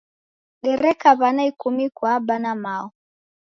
[0.63, 2.87] Dereka w'ana ikumi kwa Aba na Mao.